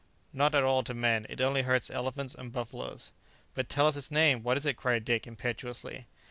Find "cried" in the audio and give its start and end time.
4.75-5.05